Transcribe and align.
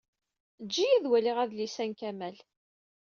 Ejj-iyi 0.63 0.93
ad 0.97 1.05
waliɣ 1.09 1.37
adlis-a 1.43 1.85
n 1.89 1.91
Kamal. 1.99 2.37